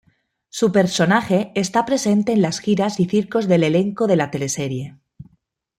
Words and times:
Su 0.49 0.71
personaje 0.71 1.51
está 1.53 1.85
presente 1.85 2.31
en 2.31 2.41
las 2.41 2.59
giras 2.59 2.99
y 2.99 3.05
circos 3.05 3.47
del 3.47 3.61
elenco 3.63 4.07
de 4.07 4.15
la 4.15 4.31
teleserie. 4.31 4.97